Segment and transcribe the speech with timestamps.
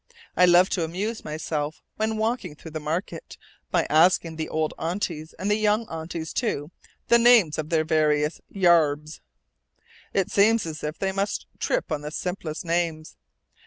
[0.35, 3.37] I love to amuse myself, when walking through the market,
[3.69, 6.71] by asking the old aunties, and the young aunties, too,
[7.09, 9.21] the names of their various "yarbs."
[10.11, 13.15] It seems as if they must trip on the simplest names.